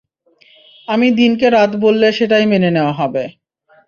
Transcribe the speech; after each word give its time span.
আমি 0.87 1.07
দিনকে 1.19 1.47
রাত 1.49 1.71
বললে, 1.83 2.07
সেটাই 2.17 2.45
মেনে 2.51 2.69
নেয়া 2.71 2.93
হবে। 2.99 3.23